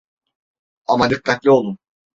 Ama 0.87 1.09
dikkatli 1.09 1.49
olun. 1.51 1.77